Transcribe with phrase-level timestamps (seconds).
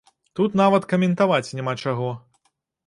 [0.39, 2.11] Тут нават каментаваць няма чаго!